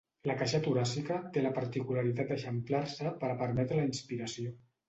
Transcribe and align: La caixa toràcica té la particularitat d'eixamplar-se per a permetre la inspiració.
La 0.27 0.35
caixa 0.37 0.61
toràcica 0.67 1.17
té 1.35 1.43
la 1.43 1.51
particularitat 1.59 2.31
d'eixamplar-se 2.33 3.15
per 3.25 3.33
a 3.35 3.39
permetre 3.45 3.81
la 3.83 3.89
inspiració. 3.93 4.59